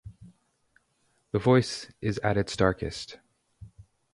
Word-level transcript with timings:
The 1.31 1.37
voice 1.37 1.91
is 2.01 2.17
at 2.23 2.35
its 2.35 2.57
darkest. 2.57 3.19